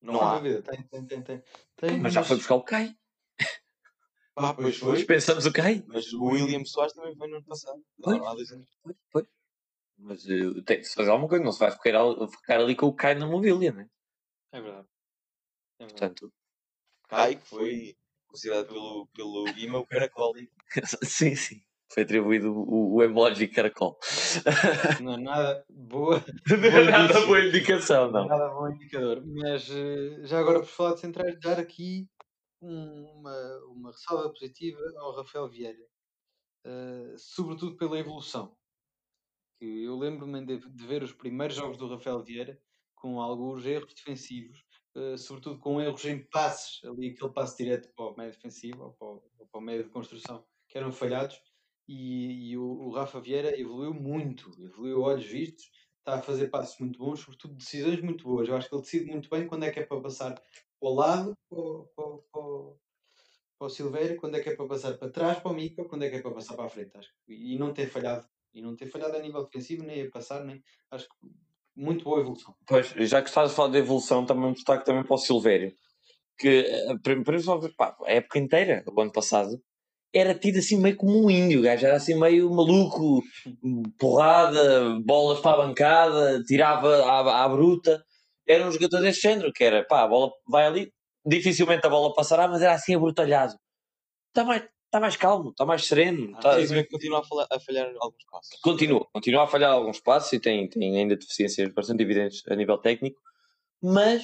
[0.01, 0.41] Não há.
[0.41, 1.43] tem, tem, tem.
[1.75, 2.95] Tem, Mas já foi buscar o Kai.
[4.38, 4.97] Ah, pois foi.
[4.97, 5.84] Dispensamos o Kai.
[5.88, 7.82] Mas o William Soares também foi no ano passado.
[8.02, 8.19] Pois.
[8.84, 9.26] Pois, pois.
[9.97, 11.43] Mas uh, tem de se fazer alguma coisa.
[11.43, 11.93] Não se vai ficar,
[12.30, 13.88] ficar ali com o Kai na mobília, né?
[14.52, 14.88] É verdade.
[15.80, 16.00] É verdade.
[16.00, 16.34] Portanto,
[17.10, 17.97] Kai, que foi
[18.28, 20.34] considerado pelo, pelo Guima o caracol.
[21.04, 21.62] sim, sim.
[21.89, 23.97] Foi atribuído o, o emoji caracol.
[25.02, 28.28] Não é nada boa, não é nada boa indicação, não.
[28.28, 29.23] nada bom indicador.
[29.26, 32.06] Mas eh, já agora, por falar de centrais, dar aqui
[32.61, 35.87] um- uma, uma ressalva positiva ao Rafael Vieira,
[36.65, 38.57] eh, sobretudo pela evolução.
[39.59, 42.61] Eu lembro-me de, de ver os primeiros jogos do Rafael Vieira
[42.95, 44.63] com alguns erros defensivos,
[44.95, 48.93] eh, sobretudo com erros em passes, ali aquele passe direto para o meio defensivo ou
[48.93, 51.39] para o, ou para o meio de construção, que eram falhados.
[51.87, 56.77] E, e o, o Rafa Vieira evoluiu muito, evoluiu olhos vistos, está a fazer passos
[56.79, 58.47] muito bons, sobretudo decisões muito boas.
[58.47, 60.35] Eu acho que ele decide muito bem quando é que é para passar
[60.79, 62.77] para o lado, para, o- para, o- para, o-
[63.59, 66.03] para o Silveira, quando é que é para passar para trás, para o Mica, quando
[66.03, 66.91] é que é para passar para a frente.
[66.97, 67.09] Acho.
[67.25, 68.25] que- E não ter falhado.
[68.53, 70.61] E não ter falhado a nível defensivo, nem a passar, nem.
[70.91, 71.27] Acho que
[71.75, 72.55] muito boa evolução.
[72.67, 75.73] Pois, já que estás a falar de evolução, também um destaque também para o Silvério.
[76.39, 79.59] Que, eh, prim- principalmente, pá, a época inteira, o ano passado,
[80.13, 81.59] era tido assim meio como um índio.
[81.59, 83.21] O gajo era assim meio maluco,
[83.99, 88.03] porrada, bolas para a bancada, tirava à, à bruta.
[88.47, 90.93] Era um jogador deste género, que era, pá, a bola vai ali,
[91.25, 93.55] dificilmente a bola passará, mas era assim abrutalhado.
[94.29, 96.31] Está mais, está mais calmo, está mais sereno.
[96.36, 98.60] Ah, está- Sim, se bem que continua a, a falhar alguns passos.
[98.62, 102.77] Continua, continua a falhar alguns passos e tem, tem ainda deficiências bastante evidentes a nível
[102.77, 103.19] técnico,
[103.81, 104.23] mas,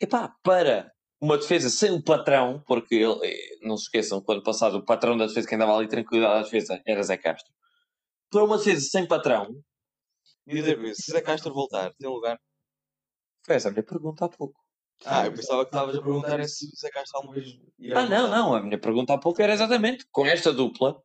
[0.00, 4.78] epá, para uma defesa sem o patrão, porque ele, eh, não se esqueçam, quando passado
[4.78, 7.52] o patrão da defesa, quem dava ali tranquilidade à defesa era Zé Castro.
[8.30, 9.54] Para uma defesa sem patrão,
[10.46, 12.38] E se Zé Castro voltar, tem lugar.
[13.50, 14.60] Foi essa a minha pergunta há pouco.
[15.04, 17.58] Ah, eu pensava que estavas a perguntar é se o Zé Castro alguma vez.
[17.92, 21.02] Ah, não, não, a minha pergunta há pouco era exatamente, com esta dupla,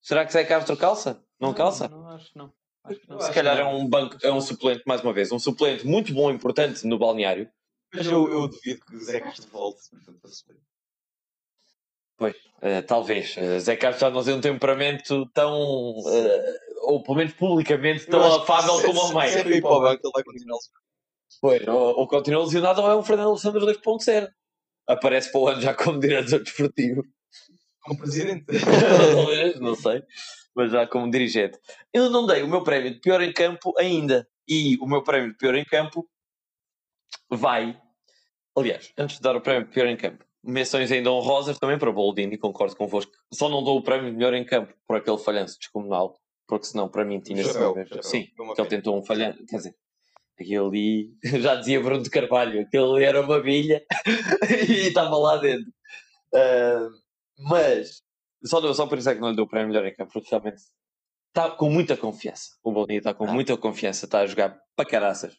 [0.00, 1.22] será que Zé Castro calça?
[1.38, 1.88] Não calça?
[1.88, 2.52] Não, acho que não.
[2.84, 3.18] Acho que não.
[3.18, 6.14] Se acho calhar é um banco, é um suplente, mais uma vez, um suplente muito
[6.14, 7.50] bom, importante no balneário,
[7.92, 9.90] Mas eu, eu duvido que o Zé Castro volte.
[9.90, 10.60] Portanto, para subir.
[12.16, 13.36] Pois, eh, talvez.
[13.36, 15.52] Eh, Zé Carlos já não tem um temperamento tão,
[16.06, 19.32] eh, ou pelo menos publicamente, tão afável se- como se- o Mike.
[19.32, 20.58] Se ele ir para o banco, ele vai continuar
[21.40, 24.28] Pois, ou, ou continua lesionado ou é um Fernando Alexandre 2.0.
[24.88, 27.02] Aparece para o ano já como diretor desportivo.
[27.82, 28.44] Como presidente.
[29.14, 30.02] Talvez, não sei.
[30.54, 31.58] Mas já como dirigente.
[31.92, 34.26] Eu não dei o meu prémio de pior em campo ainda.
[34.48, 36.08] E o meu prémio de pior em campo
[37.30, 37.78] vai.
[38.56, 41.90] Aliás, antes de dar o prémio de pior em campo, menções ainda honrosas também para
[41.90, 43.12] o Boldini, concordo convosco.
[43.32, 46.88] Só não dou o prémio de melhor em campo por aquele falhanço descomunal, porque senão
[46.88, 48.02] para mim tinha Chapéu, sido- chapéu.
[48.02, 49.44] Sim, Foi que ele tentou um falhanço.
[49.44, 49.74] Quer dizer,
[50.38, 53.84] aquele ali, já dizia Bruno de Carvalho, aquele ali era uma bilha
[54.68, 55.72] e estava lá dentro.
[56.34, 56.88] Ah,
[57.38, 58.02] mas
[58.44, 60.30] só, só por isso é que não lhe deu o prémio melhor em campo, porque
[60.30, 60.62] realmente
[61.28, 62.50] está com muita confiança.
[62.62, 63.32] O Boldini está com Ah.
[63.32, 65.34] muita confiança, está a jogar para caraças,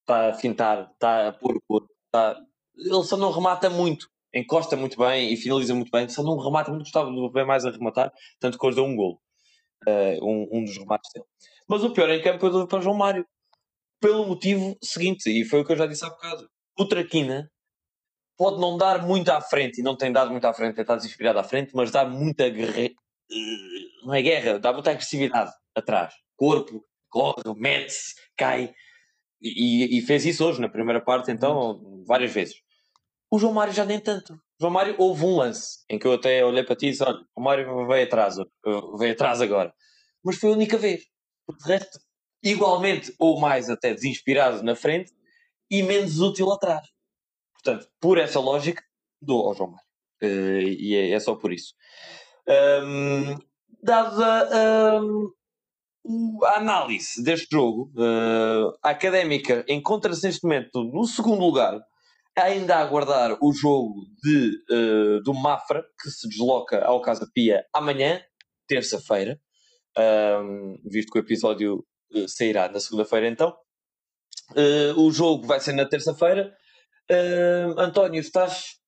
[0.00, 2.36] está a fintar, está a pôr o corpo, está...
[2.76, 6.70] ele só não remata muito, encosta muito bem e finaliza muito bem, só não remata
[6.70, 9.20] muito, gostava de ver mais a rematar, tanto que hoje deu um gol,
[10.22, 11.26] um, um dos remates dele.
[11.68, 13.26] Mas o pior em campo eu dou para João Mário,
[14.04, 16.46] pelo motivo seguinte, e foi o que eu já disse há bocado,
[16.78, 17.50] o Traquina
[18.36, 20.98] pode não dar muito à frente, e não tem dado muito à frente, tem estado
[20.98, 22.90] desinspirado à frente, mas dá muita guerra,
[24.04, 26.12] não é guerra, dá muita agressividade atrás.
[26.36, 28.74] Corpo, corre, mete-se, cai.
[29.40, 32.56] E, e- fez isso hoje, na primeira parte, então, várias vezes.
[33.30, 34.34] O João Mário já nem tanto.
[34.34, 37.02] O João Mário houve um lance em que eu até olhei para ti e disse:
[37.02, 38.36] Olha, o Mário veio atrás,
[38.98, 39.72] veio atrás agora.
[40.22, 41.04] Mas foi a única vez.
[41.46, 41.98] Porque de resto,
[42.44, 45.12] igualmente ou mais até desinspirado na frente
[45.70, 46.86] e menos útil atrás.
[47.54, 48.82] Portanto, por essa lógica,
[49.20, 49.86] dou ao João Mário.
[50.22, 51.74] Eh, e é, é só por isso.
[52.46, 53.38] Ahm,
[53.82, 55.00] dada
[56.04, 61.80] o- a análise deste jogo, eh, a Académica encontra-se neste momento no segundo lugar,
[62.36, 67.64] ainda a aguardar o jogo de, uh, do Mafra, que se desloca ao Casa Pia
[67.72, 68.20] amanhã,
[68.66, 69.38] terça-feira,
[70.42, 71.84] um, visto que o episódio uh,
[72.28, 73.56] sairá na segunda-feira então.
[74.50, 76.54] Uh, o jogo vai ser na terça-feira.
[77.76, 78.78] António, estás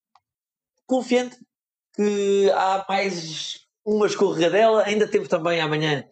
[0.86, 1.36] confiante
[1.94, 4.84] que há mais uma escorregadela?
[4.84, 6.04] Ainda temos também amanhã.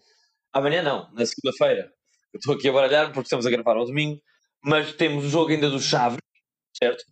[0.53, 1.90] Amanhã não, na segunda-feira.
[2.35, 4.20] Estou aqui a baralhar porque estamos a gravar ao domingo,
[4.62, 6.18] mas temos o jogo ainda do Chaves,
[6.77, 7.05] certo?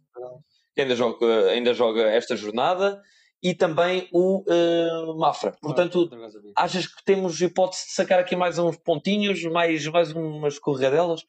[0.75, 3.01] Que ainda joga, ainda joga esta jornada
[3.43, 5.53] e também o uh, Mafra.
[5.61, 6.09] Portanto,
[6.57, 11.27] achas que temos hipótese de sacar aqui mais uns pontinhos, mais, mais umas corredelas?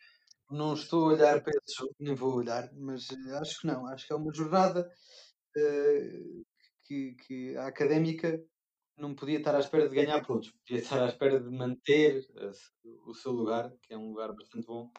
[0.52, 3.88] Não estou a olhar para esse jogo, nem vou olhar, mas uh, acho que não.
[3.88, 4.88] Acho que é uma jornada
[5.58, 6.46] uh,
[6.84, 8.40] que, que a académica
[8.96, 12.24] não podia estar à espera de ganhar pontos, podia estar à espera de manter
[13.08, 14.92] o seu lugar, que é um lugar bastante bom,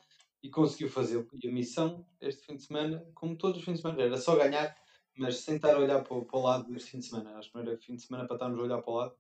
[0.43, 1.29] e conseguiu fazê-lo.
[1.41, 4.35] E a missão este fim de semana, como todos os fins de semana, era só
[4.35, 4.77] ganhar,
[5.17, 7.39] mas sem estar a olhar para, o, para o lado deste fim de semana.
[7.39, 9.15] Acho que não era fim de semana para estarmos a olhar para o lado.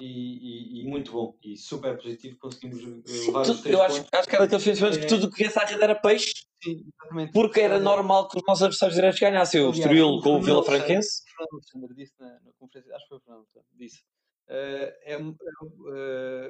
[0.00, 2.36] E, e, e muito bom e super positivo.
[2.38, 5.04] Conseguimos eh, levar os três Eu acho, acho que era daqueles fins de semana que
[5.04, 5.08] é.
[5.08, 6.32] tudo o que viesse à rede era peixe.
[6.62, 7.32] Sim, exatamente.
[7.32, 9.60] Porque era normal que os nossos adversários diretos ganhassem.
[9.60, 11.22] O Estoril com o Vila Franquense.
[11.22, 14.00] O Fernando Alexandre disse na, na, conferência, acho que foi o Fernando disse.
[14.48, 15.32] Uh, é, é uh,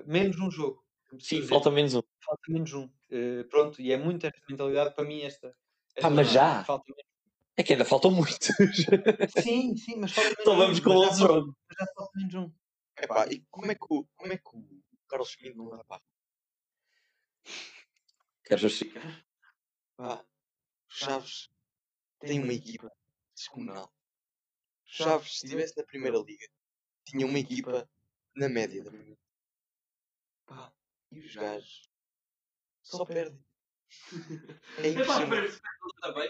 [0.06, 0.82] menos um jogo.
[1.18, 2.02] Sim, falta menos um.
[2.24, 2.84] Falta menos um.
[2.84, 5.54] Uh, pronto, e é muito esta mentalidade para mim esta.
[5.94, 6.64] esta ah, mas já?
[6.64, 6.84] Falta
[7.56, 8.48] é que ainda faltam muitos.
[9.42, 11.56] Sim, sim, mas falta Só vamos com o jogo.
[11.68, 12.52] Mas já falta menos um.
[12.96, 16.00] Epá, e como é que o, como é que o Carlos Schmidt não dá pá?
[18.44, 19.24] Queres justificar?
[19.96, 20.24] Pá,
[20.88, 21.50] Chaves
[22.20, 22.90] tem uma equipa
[23.34, 23.92] descomunal.
[24.84, 26.46] Chaves, se estivesse na Primeira Liga,
[27.04, 27.88] tinha uma equipa
[28.34, 29.18] na média da Primeira
[30.46, 30.72] Pá,
[31.10, 31.88] e os gajos
[32.82, 33.42] só perdem.
[34.78, 35.60] É impressionante.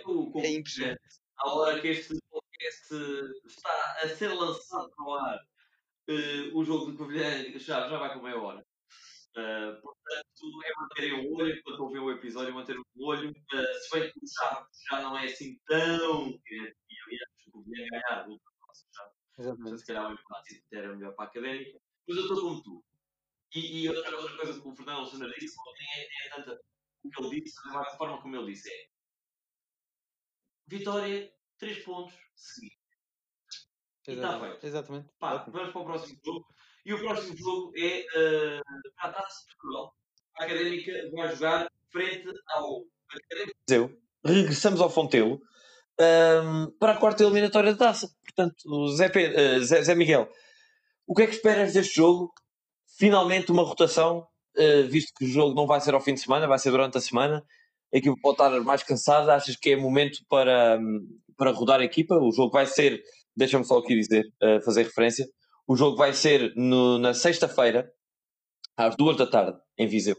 [0.05, 1.01] com, com é impressionante.
[1.39, 2.95] A hora que este podcast
[3.47, 8.13] está a ser lançado para o ar, uh, o jogo de Covilhã já, já vai
[8.15, 8.65] com meia hora.
[9.35, 13.31] Uh, portanto, é manterem o olho enquanto ouvem o episódio, manter o olho.
[13.31, 17.51] Uh, se bem que o Chaves já não é assim tão direto e aliás, o
[17.51, 18.41] Covilhã ganhar o
[19.39, 19.79] Exatamente.
[19.79, 21.81] Se calhar o empate era melhor para a académica.
[22.07, 22.85] Mas eu estou como tu.
[23.55, 25.57] E, e outra, outra coisa que o Fernando Alexandre disse,
[25.97, 26.61] é, é tanta
[27.05, 28.93] o que ele disse, a forma como ele disse é
[30.69, 32.79] Vitória, 3 pontos seguidos.
[34.09, 34.67] E está feito.
[34.67, 35.09] Exatamente.
[35.19, 36.47] Pá, vamos para o próximo jogo.
[36.85, 39.95] E o próximo jogo é uh, para a Taça de Portugal.
[40.39, 44.03] A Académica vai jogar frente ao Académico.
[44.25, 45.35] Regressamos ao Fontelo
[46.01, 48.09] um, ehm, para a quarta eliminatória da Taça.
[48.25, 50.29] Portanto, Zé, uh, Zé, Zé Miguel,
[51.07, 52.33] o que é que esperas deste jogo?
[52.97, 54.27] Finalmente uma rotação
[54.91, 57.01] visto que o jogo não vai ser ao fim de semana, vai ser durante a
[57.01, 57.45] semana,
[57.93, 60.79] a equipa pode estar mais cansada, achas que é momento para,
[61.37, 62.17] para rodar a equipa?
[62.17, 63.03] O jogo vai ser,
[63.37, 65.27] deixa-me só aqui dizer, uh, fazer referência,
[65.67, 67.91] o jogo vai ser no, na sexta-feira,
[68.77, 70.17] às duas da tarde, em Viseu.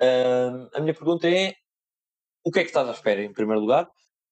[0.00, 1.54] Uh, a minha pergunta é,
[2.44, 3.86] o que é que estás à espera, em primeiro lugar?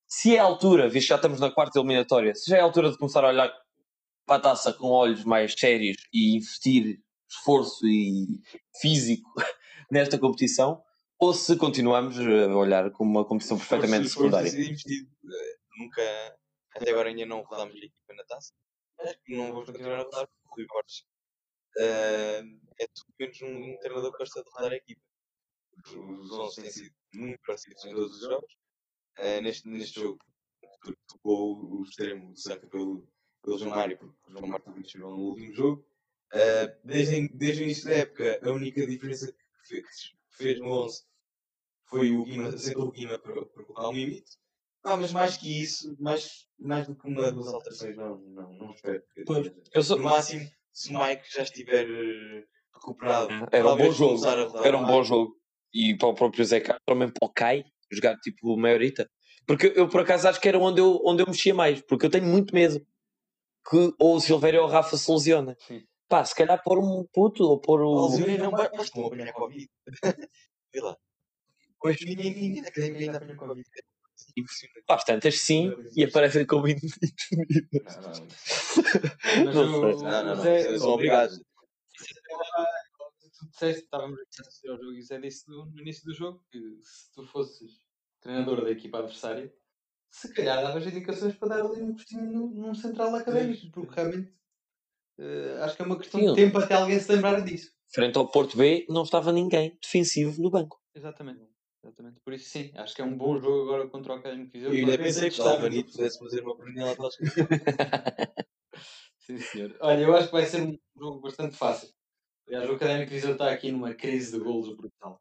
[0.06, 2.64] Se é a altura, visto que já estamos na quarta eliminatória, se já é a
[2.64, 3.52] altura de começar a olhar
[4.26, 6.98] para a taça com olhos mais sérios e investir
[7.36, 8.40] esforço e
[8.80, 9.30] físico
[9.90, 10.82] nesta competição,
[11.18, 14.48] ou se continuamos a olhar como uma competição perfeitamente secundária.
[14.48, 15.10] Investido.
[15.24, 16.38] Eh, nunca,
[16.74, 18.52] até agora ainda não rodámos a equipa na taça.
[19.00, 21.00] Acho que não vamos continuar a rodar porque o Rui Borges
[21.78, 25.02] uh, é tudo menos um, um treinador que gosta de rodar a equipa.
[25.86, 28.52] Os 11 têm sido muito parecidos em todos os jogos.
[29.18, 30.18] Uh, neste, neste jogo
[31.08, 33.06] tocou o extremo do Sanca pelo,
[33.42, 35.86] pelo João Mário, porque o João Mário também chegou no último jogo.
[36.34, 39.84] Uh, desde, desde o início da época, a única diferença que fez,
[40.30, 41.04] que fez no 11
[41.84, 44.36] foi o Guima, aceitou o Guima para, para colocar o limite.
[44.82, 48.70] Ah, mas mais que isso, mais, mais do que uma duas alterações, não, não, não
[48.72, 49.02] espero.
[49.14, 49.96] Que, pois, eu sou...
[49.96, 52.44] No máximo, se o Mike já estiver uh,
[52.74, 54.26] recuperado, era um bom jogo.
[54.62, 55.36] Era um bom jogo.
[55.72, 59.08] E para o próprio Zé Carlos, também para o Kai, jogar tipo maiorita.
[59.46, 62.10] Porque eu por acaso acho que era onde eu, onde eu mexia mais, porque eu
[62.10, 62.84] tenho muito medo
[63.68, 65.56] que ou o Silveira ou o Rafa se lesiona.
[65.60, 65.82] Sim.
[66.08, 67.98] Pá, se calhar pôr um puto ou pôr o.
[67.98, 68.68] Alzira não vai.
[68.74, 69.68] Mas estão a apanhar Covid.
[70.72, 70.96] Vê lá.
[71.80, 73.68] Pois ninguém, academia ainda apanha Covid.
[74.86, 77.14] Pá, tantas sim e aparecem como indisponíveis.
[79.44, 79.80] Não, não.
[79.80, 80.78] Não, não, não.
[80.78, 81.40] São obrigados.
[83.38, 86.58] Tu disseste, estávamos a assistir ao jogo e Zé disse no, início do jogo que
[86.82, 87.80] se tu fosses
[88.20, 89.52] treinador da equipa adversária,
[90.10, 94.32] se calhar davas indicações para dar ali um gostinho num central académico, porque realmente
[95.18, 96.26] Uh, acho que é uma questão Sim.
[96.28, 97.70] de tempo até alguém se lembrar disso.
[97.92, 100.80] Frente ao Porto B, não estava ninguém defensivo no banco.
[100.94, 101.42] Exatamente.
[101.84, 102.20] Exatamente.
[102.24, 104.72] Por isso, sim, acho que é um bom jogo agora contra o Académico Viseu.
[104.72, 107.10] Eu ainda pensei que estava e pudesse fazer uma perninha lá para
[109.18, 109.76] Sim, senhor.
[109.80, 111.90] Olha, eu acho que vai ser um jogo bastante fácil.
[112.46, 115.20] Aliás, o Académico Viseu está aqui numa crise de golos brutal.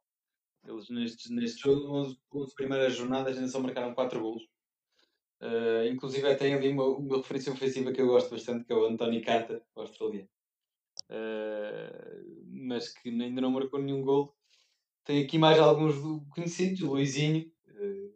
[0.65, 4.43] Eles neste, neste jogo, 11, 11 primeiras jornadas, ainda só marcaram 4 golos.
[5.43, 8.85] Uh, inclusive, tem ali uma, uma referência ofensiva que eu gosto bastante, que é o
[8.85, 10.29] António Carter, o australiano.
[11.09, 14.33] Uh, mas que ainda não marcou nenhum gol.
[15.03, 15.95] Tem aqui mais alguns
[16.29, 18.15] conhecidos, Luizinho, uh,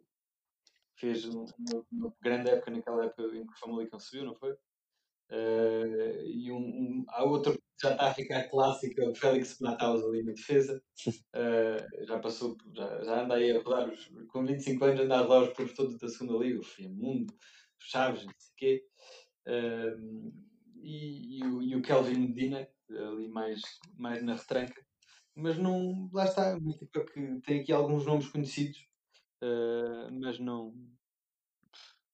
[0.94, 1.44] fez uma,
[1.92, 4.56] uma, grande época naquela época em que o Famalicão subiu, não foi?
[5.30, 9.58] Uh, e um, um, há outro que já está a ficar clássico, é o Félix
[9.60, 10.82] Mataus ali na defesa.
[11.06, 15.20] Uh, já passou, já, já anda aí a rodar, os, com 25 anos, anda a
[15.20, 18.84] rodar os clubes todos da segunda liga, o Fiamundo, o Chaves, não sei o quê.
[19.46, 20.32] Uh,
[20.80, 23.60] e, e, o, e o Kelvin Medina, ali mais,
[23.98, 24.82] mais na retranca.
[25.36, 28.88] Mas não, lá está, uma equipa que tem aqui alguns nomes conhecidos,
[30.20, 30.74] mas não,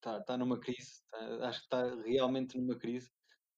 [0.05, 3.11] está tá numa crise, tá, acho que está realmente numa crise.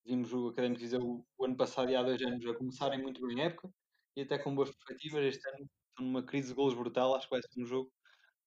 [0.05, 3.21] Vimos o Académico dizer o, o, ano passado e há dois anos a começarem muito
[3.27, 3.69] bem a época
[4.17, 5.25] e até com boas perspectivas.
[5.25, 7.15] Este ano estão numa crise de golos brutal.
[7.15, 7.93] Acho que vai ser um jogo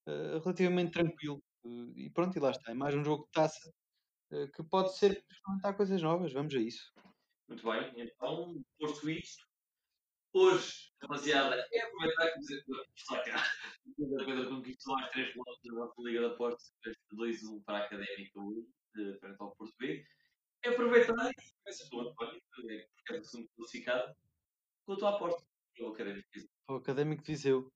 [0.07, 1.43] uh, relativamente tranquilo.
[1.65, 2.71] Uh, e pronto, e lá está.
[2.71, 3.69] É mais um jogo de taça
[4.31, 6.31] uh, que pode ser experimentar coisas novas.
[6.31, 6.93] Vamos a isso.
[7.49, 9.43] Muito bem, então, posto isto,
[10.33, 12.63] hoje, rapaziada, é aproveitar que dizer
[12.95, 13.43] está cá.
[13.43, 16.63] A coisa conquistou mais 3 pontos da nossa Liga da Porto,
[17.13, 18.67] 2-1 para a Académica hoje,
[19.19, 20.05] frente ao Porto B.
[20.63, 24.13] É aproveitar e começas com o António, porque é o segundo classificado,
[24.85, 26.49] com a tua aposta para o Académico Viseu.
[26.69, 27.71] O Académico Viseu.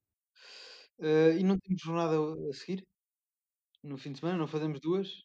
[0.99, 2.15] Uh, e não temos jornada
[2.49, 2.85] a seguir?
[3.81, 4.37] No fim de semana?
[4.37, 5.23] Não fazemos duas?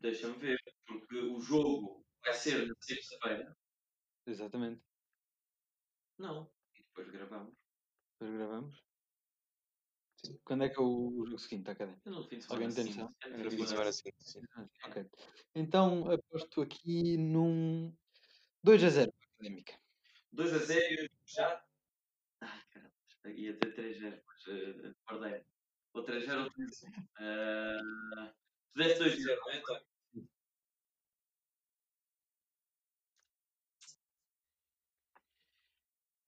[0.00, 3.56] Deixa-me ver, porque o jogo vai ser na sexta-feira.
[4.26, 4.87] Exatamente.
[6.18, 6.50] Não.
[6.74, 7.54] E depois gravamos.
[8.18, 8.84] Depois gravamos?
[10.16, 10.40] Sim.
[10.44, 12.10] Quando é que é o, jogo seguinte, Académico?
[12.10, 12.64] No fim de semana.
[12.64, 13.14] Alguém tem noção?
[13.38, 14.42] No fim de semana seguinte, sim.
[14.84, 15.06] Ok.
[15.54, 17.94] Então aposto aqui num
[18.64, 19.80] 2 a 0 para a Académica.
[20.32, 21.64] 2 a 0 já.
[22.40, 22.94] Ai caramba,
[23.26, 25.44] ia ter 3 a 0, mas uh, perdei.
[25.94, 26.92] Ou 3 a 0 ou 3 a 0.
[27.20, 28.34] Uh,
[28.72, 29.86] tu deste 2 a 0, não é, António?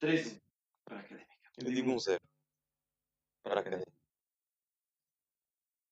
[0.00, 0.40] 3-1
[0.84, 1.36] para a Académica.
[1.58, 2.20] Eu digo um 0
[3.42, 3.92] para a Académica.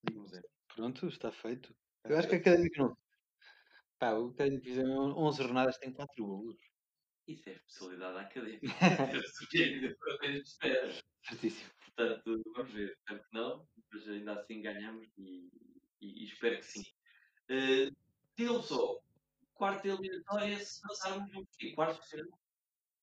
[0.05, 0.49] Digo um 0.
[0.75, 1.75] Pronto, está feito.
[2.05, 2.97] Eu acho que a Académica não.
[3.99, 6.57] Pá, o Académico fizeram 11 jornadas, tem 4 golos.
[7.27, 8.66] Isso é a especialidade da Académica.
[11.29, 11.71] Certíssimo.
[11.85, 12.92] Portanto, vamos ver.
[12.92, 15.51] Espero que não, mas ainda assim ganhamos e,
[16.01, 16.83] e, e espero que sim.
[17.51, 17.94] Uh,
[18.38, 19.01] Digam só,
[19.55, 21.73] quarto eliminatória, se passarmos o quê?
[21.75, 22.38] Quarto final?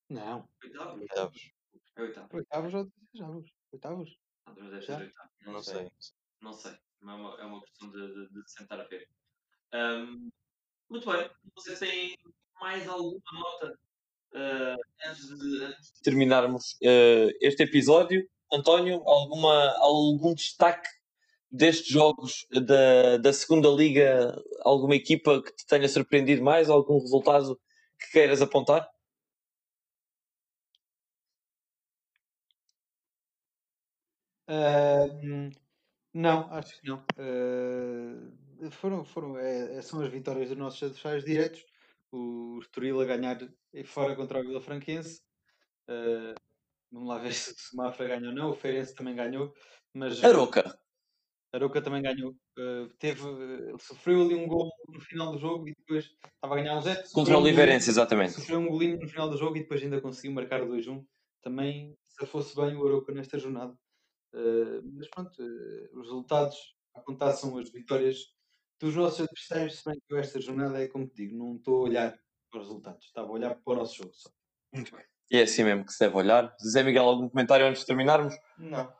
[0.09, 0.47] Não.
[0.63, 1.01] Oitavos?
[1.01, 1.51] Oitavos.
[1.95, 2.33] É oitavos.
[2.33, 3.51] Oitavos ou desejavos?
[3.71, 4.17] Oitavos?
[4.45, 5.31] Ah, mas deve ser oitavos.
[5.45, 5.73] Não, não sei.
[5.75, 5.91] sei.
[6.41, 6.71] Não sei.
[6.71, 9.07] É uma, é uma questão de, de, de sentar a ver.
[9.73, 10.29] Um,
[10.89, 11.29] muito bem.
[11.55, 12.17] Vocês têm
[12.59, 13.79] mais alguma nota
[14.33, 18.27] uh, antes, de, antes, de, terminarmos uh, este episódio?
[18.51, 20.87] António, alguma, algum destaque
[21.49, 24.35] destes jogos da, da segunda liga?
[24.61, 26.69] Alguma equipa que te tenha surpreendido mais?
[26.69, 27.59] Algum resultado
[27.99, 28.87] que queiras apontar?
[34.47, 35.49] Uh,
[36.13, 37.03] não, acho que não.
[37.19, 41.65] Uh, foram, foram, é, são as vitórias dos nossos adversários diretos.
[42.11, 43.37] O Estoril a ganhar
[43.85, 45.21] fora contra o Vila Franquense.
[45.89, 46.33] Uh,
[46.91, 48.49] vamos lá ver se o Mafra ganhou ou não.
[48.51, 49.53] O Feirense também ganhou.
[49.93, 50.79] Mas, Aroca.
[51.51, 52.31] Aroca também ganhou.
[52.57, 53.21] Uh, teve,
[53.79, 57.03] sofreu ali um gol no final do jogo e depois estava a ganhar um zero.
[57.11, 58.33] Contra o Oliveirense, exatamente.
[58.33, 61.05] Sofreu um golinho no final do jogo e depois ainda conseguiu marcar o 2-1.
[61.41, 63.77] Também, se fosse bem o Aroca nesta jornada.
[64.35, 66.57] Uh, mas pronto, uh, os resultados
[66.93, 68.17] a contar são as vitórias
[68.81, 71.77] dos nossos adversários, se bem que eu esta jornada é como te digo, não estou
[71.77, 72.19] a olhar
[72.51, 74.29] para os resultados, estava a olhar para o nosso jogo só.
[74.73, 75.05] Muito bem.
[75.31, 76.53] E é assim mesmo que se deve olhar.
[76.61, 78.35] Zé Miguel, algum comentário antes de terminarmos?
[78.57, 78.93] Não.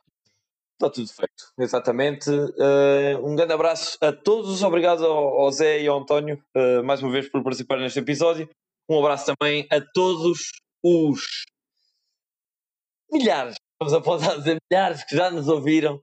[0.72, 2.30] Está tudo feito, exatamente.
[2.30, 6.42] Uh, um grande abraço a todos, obrigado ao, ao Zé e ao António
[6.84, 8.48] mais uma vez por participar neste episódio.
[8.88, 10.50] Um abraço também a todos
[10.82, 11.44] os
[13.12, 15.96] milhares vamos apontar dizer milhares que já nos ouviram,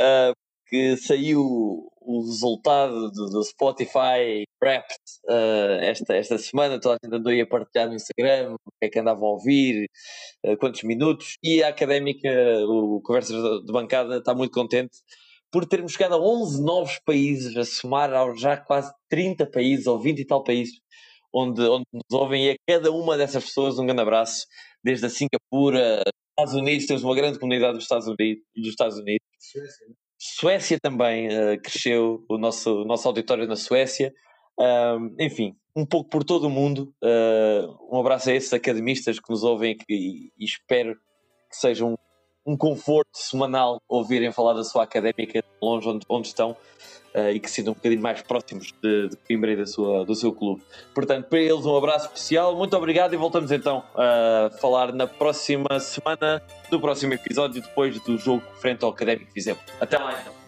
[0.00, 0.32] uh,
[0.68, 4.98] que saiu o resultado do, do Spotify Wrapped
[5.28, 8.88] uh, esta, esta semana, toda a gente andou a partilhar no Instagram o que é
[8.88, 9.86] que andavam a ouvir,
[10.44, 12.28] uh, quantos minutos, e a académica,
[12.68, 14.96] o Conversas de Bancada, está muito contente
[15.50, 19.98] por termos chegado a 11 novos países, a somar aos já quase 30 países, ou
[19.98, 20.74] 20 e tal países,
[21.32, 24.46] onde, onde nos ouvem, e a cada uma dessas pessoas um grande abraço,
[24.82, 26.02] desde a Singapura,
[26.38, 28.44] Estados Unidos, temos uma grande comunidade dos Estados Unidos.
[28.54, 29.26] Dos Estados Unidos.
[29.38, 29.86] Suécia,
[30.18, 34.12] Suécia também uh, cresceu, o nosso, o nosso auditório na Suécia.
[35.18, 36.94] Enfim, um pouco por todo o mundo.
[37.02, 40.94] Uh, um abraço a esses academistas que nos ouvem e, e espero
[41.50, 41.86] que seja
[42.46, 46.50] um, conforto semanal ouvirem falar da sua académica longe onde, onde estão
[47.14, 50.14] uh, e que sintam um bocadinho mais próximos de, de Coimbra e da sua, do
[50.14, 50.62] seu clube.
[50.94, 55.80] Portanto, para eles um abraço especial, muito obrigado e voltamos então a falar na próxima
[55.80, 59.56] semana, no próximo episódio, depois do jogo frente ao Académico Viseu.
[59.80, 60.45] Até lá então.